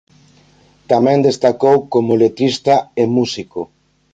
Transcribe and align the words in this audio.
Tamén 0.91 1.25
destacou 1.27 1.77
como 1.93 2.13
letrista 2.23 2.75
e 3.01 3.03
músico. 3.17 3.61